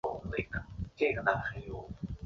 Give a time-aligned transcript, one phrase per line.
[0.35, 0.49] 李
[0.95, 1.35] 添保人。